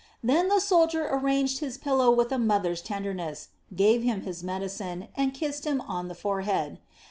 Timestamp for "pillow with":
1.77-2.31